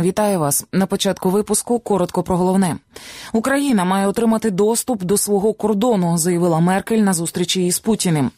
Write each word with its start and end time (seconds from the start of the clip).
Вітаю 0.00 0.38
вас 0.38 0.66
на 0.72 0.86
початку 0.86 1.30
випуску. 1.30 1.78
Коротко 1.78 2.22
про 2.22 2.36
головне. 2.36 2.76
Україна 3.32 3.84
має 3.84 4.06
отримати 4.06 4.50
доступ 4.50 5.02
до 5.02 5.16
свого 5.16 5.52
кордону, 5.52 6.18
заявила 6.18 6.60
Меркель 6.60 6.98
на 6.98 7.12
зустрічі 7.12 7.66
із 7.66 7.78
Путіним. 7.78 8.30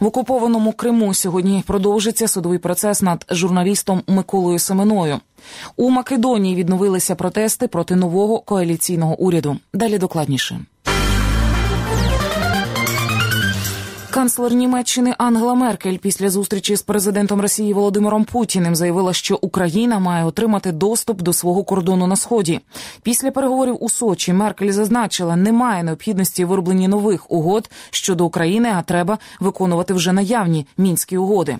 В 0.00 0.06
окупованому 0.06 0.72
Криму 0.72 1.14
сьогодні 1.14 1.64
продовжиться 1.66 2.28
судовий 2.28 2.58
процес 2.58 3.02
над 3.02 3.26
журналістом 3.30 4.02
Миколою 4.06 4.58
Семеною. 4.58 5.20
У 5.76 5.90
Македонії 5.90 6.56
відновилися 6.56 7.14
протести 7.14 7.68
проти 7.68 7.96
нового 7.96 8.38
коаліційного 8.38 9.20
уряду. 9.20 9.56
Далі 9.74 9.98
докладніше. 9.98 10.60
Канцлер 14.10 14.54
Німеччини 14.54 15.14
Ангела 15.18 15.54
Меркель 15.54 15.96
після 15.96 16.30
зустрічі 16.30 16.76
з 16.76 16.82
президентом 16.82 17.40
Росії 17.40 17.72
Володимиром 17.72 18.24
Путіним 18.24 18.74
заявила, 18.76 19.12
що 19.12 19.38
Україна 19.40 19.98
має 19.98 20.24
отримати 20.24 20.72
доступ 20.72 21.22
до 21.22 21.32
свого 21.32 21.64
кордону 21.64 22.06
на 22.06 22.16
сході. 22.16 22.60
Після 23.02 23.30
переговорів 23.30 23.76
у 23.80 23.88
Сочі 23.88 24.32
Меркель 24.32 24.70
зазначила, 24.70 25.36
немає 25.36 25.82
необхідності 25.82 26.44
вироблення 26.44 26.88
нових 26.88 27.30
угод 27.30 27.70
щодо 27.90 28.24
України, 28.24 28.72
а 28.76 28.82
треба 28.82 29.18
виконувати 29.40 29.94
вже 29.94 30.12
наявні 30.12 30.66
мінські 30.78 31.16
угоди. 31.16 31.56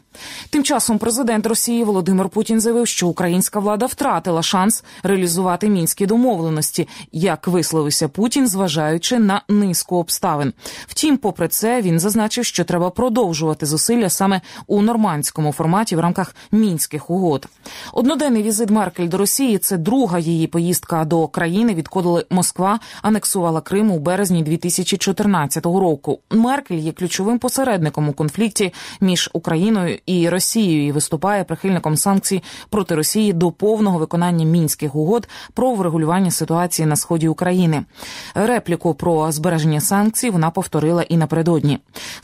Тим 0.50 0.64
часом 0.64 0.98
президент 0.98 1.46
Росії 1.46 1.84
Володимир 1.84 2.28
Путін 2.28 2.60
заявив, 2.60 2.86
що 2.86 3.08
українська 3.08 3.60
влада 3.60 3.86
втратила 3.86 4.42
шанс 4.42 4.84
реалізувати 5.02 5.68
мінські 5.68 6.06
домовленості, 6.06 6.88
як 7.12 7.48
висловився 7.48 8.08
Путін, 8.08 8.48
зважаючи 8.48 9.18
на 9.18 9.42
низку 9.48 9.96
обставин. 9.96 10.52
Втім, 10.86 11.16
попри 11.16 11.48
це, 11.48 11.82
він 11.82 12.00
зазначив 12.00 12.39
зазначив, 12.40 12.44
що 12.44 12.64
треба 12.64 12.90
продовжувати 12.90 13.66
зусилля 13.66 14.08
саме 14.08 14.40
у 14.66 14.82
нормандському 14.82 15.52
форматі 15.52 15.96
в 15.96 16.00
рамках 16.00 16.34
мінських 16.52 17.10
угод. 17.10 17.46
Одноденний 17.92 18.42
візит 18.42 18.70
Меркель 18.70 19.08
до 19.08 19.18
Росії 19.18 19.58
це 19.58 19.76
друга 19.76 20.18
її 20.18 20.46
поїздка 20.46 21.04
до 21.04 21.28
країни, 21.28 21.74
відколи 21.74 22.24
Москва 22.30 22.80
анексувала 23.02 23.60
Крим 23.60 23.90
у 23.90 23.98
березні 23.98 24.42
2014 24.42 25.66
року. 25.66 26.20
Меркель 26.30 26.78
є 26.78 26.92
ключовим 26.92 27.38
посередником 27.38 28.08
у 28.08 28.12
конфлікті 28.12 28.72
між 29.00 29.30
Україною 29.32 29.98
і 30.06 30.28
Росією 30.28 30.86
і 30.86 30.92
виступає 30.92 31.44
прихильником 31.44 31.96
санкцій 31.96 32.42
проти 32.70 32.94
Росії 32.94 33.32
до 33.32 33.50
повного 33.50 33.98
виконання 33.98 34.44
мінських 34.44 34.94
угод 34.94 35.28
про 35.54 35.74
врегулювання 35.74 36.30
ситуації 36.30 36.86
на 36.86 36.96
сході 36.96 37.28
України. 37.28 37.84
Репліку 38.34 38.94
про 38.94 39.32
збереження 39.32 39.80
санкцій 39.80 40.30
вона 40.30 40.50
повторила 40.50 41.02
і 41.02 41.16
напередодні. 41.16 41.78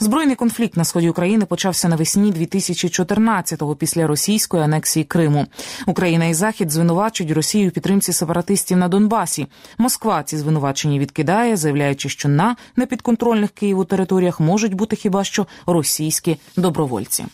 Збройний 0.06 0.36
конфлікт 0.36 0.76
на 0.76 0.84
сході 0.84 1.08
України 1.08 1.44
почався 1.44 1.88
навесні 1.88 2.32
2014-го 2.32 3.76
після 3.76 4.06
російської 4.06 4.62
анексії 4.62 5.04
Криму. 5.04 5.46
Україна 5.86 6.24
і 6.24 6.34
Захід 6.34 6.70
звинувачують 6.70 7.32
Росію 7.32 7.68
у 7.68 7.70
підтримці 7.70 8.12
сепаратистів 8.12 8.78
на 8.78 8.88
Донбасі. 8.88 9.46
Москва 9.78 10.22
ці 10.22 10.38
звинувачення 10.38 10.98
відкидає, 10.98 11.56
заявляючи, 11.56 12.08
що 12.08 12.28
на 12.28 12.56
непідконтрольних 12.76 13.50
Києву 13.50 13.84
територіях 13.84 14.40
можуть 14.40 14.74
бути 14.74 14.96
хіба 14.96 15.24
що 15.24 15.46
російські 15.66 16.36
добровольці. 16.56 17.24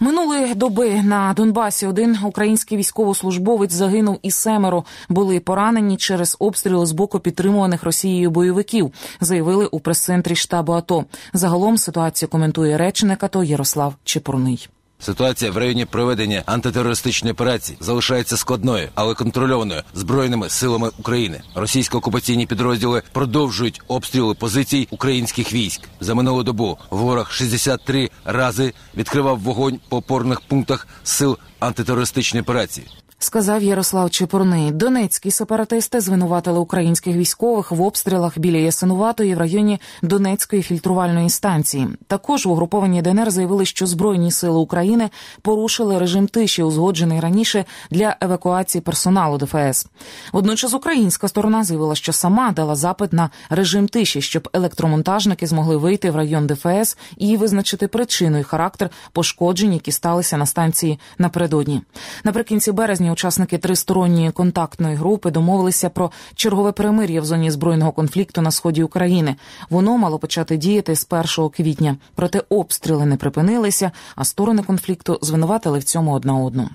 Минулої 0.00 0.54
доби 0.54 1.02
на 1.02 1.32
Донбасі 1.36 1.86
один 1.86 2.18
український 2.24 2.78
військовослужбовець 2.78 3.72
загинув 3.72 4.18
і 4.22 4.30
семеро 4.30 4.84
були 5.08 5.40
поранені 5.40 5.96
через 5.96 6.36
обстріли 6.38 6.86
з 6.86 6.92
боку 6.92 7.20
підтримуваних 7.20 7.82
Росією 7.82 8.30
бойовиків. 8.30 8.92
Заявили 9.20 9.66
у 9.66 9.80
прес-центрі 9.80 10.36
штабу 10.36 10.72
АТО. 10.72 11.04
Загалом 11.32 11.78
ситуацію 11.78 12.28
коментує 12.28 12.78
речник 12.78 13.24
АТО 13.24 13.44
Ярослав 13.44 13.94
Чепурний. 14.04 14.68
Ситуація 15.00 15.50
в 15.50 15.56
районі 15.56 15.84
проведення 15.84 16.42
антитерористичної 16.46 17.32
операції 17.32 17.78
залишається 17.80 18.36
складною, 18.36 18.88
але 18.94 19.14
контрольованою 19.14 19.82
збройними 19.94 20.48
силами 20.48 20.90
України. 20.98 21.40
Російсько-окупаційні 21.54 22.46
підрозділи 22.46 23.02
продовжують 23.12 23.80
обстріли 23.88 24.34
позицій 24.34 24.88
українських 24.90 25.52
військ. 25.52 25.80
За 26.00 26.14
минулу 26.14 26.42
добу 26.42 26.78
ворог 26.90 27.30
63 27.30 28.10
рази 28.24 28.72
відкривав 28.96 29.40
вогонь 29.40 29.80
по 29.88 29.96
опорних 29.96 30.40
пунктах 30.40 30.88
сил 31.04 31.38
антитерористичної 31.60 32.42
операції 32.42 32.86
сказав 33.18 33.62
Ярослав 33.62 34.10
Чепурний. 34.10 34.70
Донецькі 34.70 35.30
сепаратисти 35.30 36.00
звинуватили 36.00 36.58
українських 36.58 37.16
військових 37.16 37.72
в 37.72 37.82
обстрілах 37.82 38.38
біля 38.38 38.56
Ясинуватої 38.56 39.34
в 39.34 39.38
районі 39.38 39.80
Донецької 40.02 40.62
фільтрувальної 40.62 41.30
станції. 41.30 41.88
Також 42.06 42.46
в 42.46 42.50
угрупованні 42.50 43.02
ДНР 43.02 43.30
заявили, 43.30 43.64
що 43.64 43.86
збройні 43.86 44.30
сили 44.30 44.58
України 44.58 45.10
порушили 45.42 45.98
режим 45.98 46.28
тиші, 46.28 46.62
узгоджений 46.62 47.20
раніше 47.20 47.64
для 47.90 48.16
евакуації 48.20 48.82
персоналу 48.82 49.38
ДФС. 49.38 49.86
Водночас 50.32 50.74
українська 50.74 51.28
сторона 51.28 51.64
заявила, 51.64 51.94
що 51.94 52.12
сама 52.12 52.52
дала 52.52 52.74
запит 52.74 53.12
на 53.12 53.30
режим 53.50 53.88
тиші, 53.88 54.22
щоб 54.22 54.48
електромонтажники 54.52 55.46
змогли 55.46 55.76
вийти 55.76 56.10
в 56.10 56.16
район 56.16 56.46
ДФС 56.46 56.96
і 57.16 57.36
визначити 57.36 57.88
причину 57.88 58.38
і 58.38 58.42
характер 58.42 58.90
пошкоджень, 59.12 59.72
які 59.72 59.92
сталися 59.92 60.36
на 60.36 60.46
станції 60.46 60.98
напередодні. 61.18 61.82
Наприкінці 62.24 62.72
березня 62.72 63.07
сьогодні 63.08 63.12
учасники 63.12 63.58
тристоронньої 63.58 64.30
контактної 64.30 64.96
групи 64.96 65.30
домовилися 65.30 65.90
про 65.90 66.10
чергове 66.34 66.72
перемир'я 66.72 67.20
в 67.20 67.24
зоні 67.24 67.50
збройного 67.50 67.92
конфлікту 67.92 68.42
на 68.42 68.50
сході 68.50 68.82
України. 68.82 69.36
Воно 69.70 69.98
мало 69.98 70.18
почати 70.18 70.56
діяти 70.56 70.94
з 70.96 71.06
1 71.38 71.50
квітня. 71.50 71.96
Проте 72.14 72.42
обстріли 72.48 73.06
не 73.06 73.16
припинилися, 73.16 73.92
а 74.16 74.24
сторони 74.24 74.62
конфлікту 74.62 75.18
звинуватили 75.22 75.78
в 75.78 75.84
цьому 75.84 76.12
одна 76.12 76.34
одну. 76.36 76.68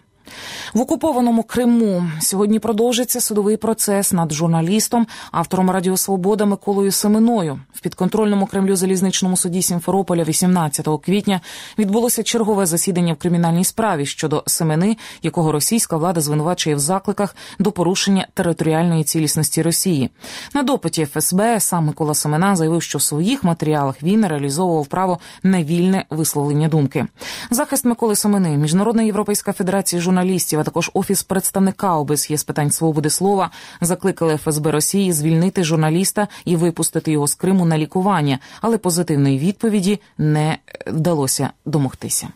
В 0.73 0.81
окупованому 0.81 1.43
Криму 1.43 2.05
сьогодні 2.21 2.59
продовжиться 2.59 3.21
судовий 3.21 3.57
процес 3.57 4.11
над 4.11 4.33
журналістом, 4.33 5.07
автором 5.31 5.71
Радіо 5.71 5.97
Свобода 5.97 6.45
Миколою 6.45 6.91
Семеною. 6.91 7.59
В 7.73 7.81
підконтрольному 7.81 8.45
Кремлю 8.45 8.75
залізничному 8.75 9.37
суді 9.37 9.61
Сімферополя 9.61 10.23
18 10.23 10.87
квітня 11.05 11.41
відбулося 11.77 12.23
чергове 12.23 12.65
засідання 12.65 13.13
в 13.13 13.17
кримінальній 13.17 13.63
справі 13.63 14.05
щодо 14.05 14.43
Семени, 14.47 14.97
якого 15.23 15.51
російська 15.51 15.97
влада 15.97 16.21
звинувачує 16.21 16.75
в 16.75 16.79
закликах 16.79 17.35
до 17.59 17.71
порушення 17.71 18.27
територіальної 18.33 19.03
цілісності 19.03 19.61
Росії. 19.61 20.09
На 20.53 20.63
допиті 20.63 21.05
ФСБ 21.05 21.59
сам 21.59 21.85
Микола 21.85 22.13
Семена 22.13 22.55
заявив, 22.55 22.83
що 22.83 22.97
в 22.97 23.01
своїх 23.01 23.43
матеріалах 23.43 24.03
він 24.03 24.27
реалізовував 24.27 24.87
право 24.87 25.19
на 25.43 25.63
вільне 25.63 26.05
висловлення 26.09 26.67
думки. 26.67 27.05
Захист 27.49 27.85
Миколи 27.85 28.15
Семени, 28.15 28.57
міжнародна 28.57 29.03
європейська 29.03 29.53
федерація 29.53 30.01
журналістів 30.01 30.62
а 30.63 30.65
також 30.65 30.91
офіс 30.93 31.23
представника 31.23 31.95
ОБСЄ 31.97 32.37
з 32.37 32.43
питань 32.43 32.71
свободи 32.71 33.09
слова 33.09 33.49
закликали 33.81 34.37
ФСБ 34.37 34.71
Росії 34.71 35.13
звільнити 35.13 35.63
журналіста 35.63 36.27
і 36.45 36.55
випустити 36.55 37.11
його 37.11 37.27
з 37.27 37.35
Криму 37.35 37.65
на 37.65 37.77
лікування, 37.77 38.39
але 38.61 38.77
позитивної 38.77 39.39
відповіді 39.39 39.99
не 40.17 40.57
вдалося 40.87 41.49
домогтися. 41.65 42.27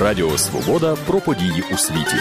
Радіо 0.00 0.38
Свобода 0.38 0.96
про 1.06 1.20
події 1.20 1.64
у 1.72 1.76
світі. 1.76 2.16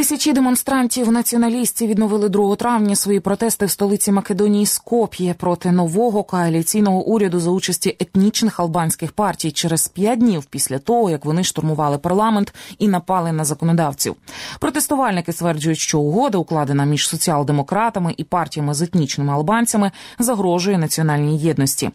Тисячі 0.00 0.32
демонстрантів 0.32 1.12
націоналістів 1.12 1.88
відновили 1.88 2.28
2 2.28 2.56
травня 2.56 2.96
свої 2.96 3.20
протести 3.20 3.66
в 3.66 3.70
столиці 3.70 4.12
Македонії 4.12 4.66
Скоп'є 4.66 5.34
проти 5.34 5.72
нового 5.72 6.24
коаліційного 6.24 7.02
уряду 7.02 7.40
за 7.40 7.50
участі 7.50 7.96
етнічних 8.00 8.60
албанських 8.60 9.12
партій 9.12 9.50
через 9.50 9.88
п'ять 9.88 10.18
днів 10.18 10.44
після 10.44 10.78
того, 10.78 11.10
як 11.10 11.24
вони 11.24 11.44
штурмували 11.44 11.98
парламент 11.98 12.54
і 12.78 12.88
напали 12.88 13.32
на 13.32 13.44
законодавців. 13.44 14.16
Протестувальники 14.60 15.32
стверджують, 15.32 15.78
що 15.78 16.00
угода, 16.00 16.38
укладена 16.38 16.84
між 16.84 17.08
соціал-демократами 17.08 18.14
і 18.16 18.24
партіями 18.24 18.74
з 18.74 18.82
етнічними 18.82 19.32
албанцями, 19.32 19.90
загрожує 20.18 20.78
національній 20.78 21.38
єдності. 21.38 21.90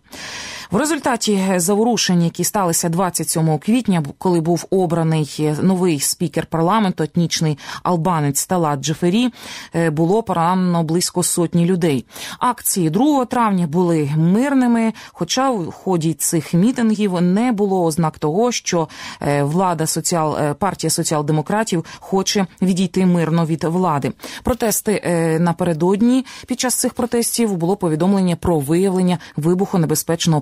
В 0.72 0.78
результаті 0.78 1.54
заворушень, 1.58 2.24
які 2.24 2.44
сталися 2.44 2.90
27 2.90 3.58
квітня, 3.58 4.04
коли 4.18 4.42
був 4.42 4.66
обраний 4.70 5.54
новий 5.62 6.00
спікер 6.00 6.46
парламенту, 6.46 7.04
етнічний 7.04 7.58
албанець 7.84 8.46
Талат 8.46 8.80
Джефері 8.80 9.30
е, 9.76 9.90
було 9.90 10.24
поранено 10.24 10.84
близько 10.84 11.24
сотні 11.24 11.66
людей. 11.66 12.06
Акції 12.40 12.90
2 12.90 13.26
травня 13.26 13.68
були 13.68 14.12
мирними, 14.18 14.94
хоча 15.12 15.50
в 15.50 15.72
ході 15.72 16.14
цих 16.14 16.54
мітингів 16.54 17.22
не 17.22 17.52
було 17.52 17.84
ознак 17.84 18.20
того, 18.20 18.52
що 18.52 18.88
е, 19.22 19.44
влада 19.44 19.86
соціал 19.86 20.54
партія 20.54 20.92
соціал-демократів 20.92 21.86
хоче 22.00 22.48
відійти 22.62 23.06
мирно 23.06 23.46
від 23.46 23.64
влади. 23.64 24.12
Протести 24.44 25.02
напередодні 25.42 26.26
під 26.48 26.60
час 26.60 26.76
цих 26.76 26.94
протестів 26.94 27.56
було 27.56 27.76
повідомлення 27.76 28.36
про 28.36 28.60
виявлення 28.60 29.18
вибухонебезпечного 29.36 30.42